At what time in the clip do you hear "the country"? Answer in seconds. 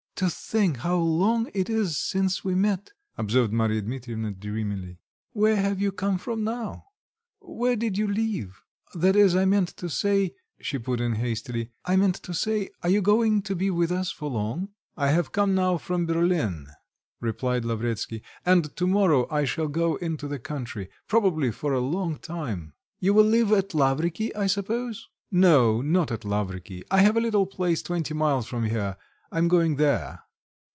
20.27-20.89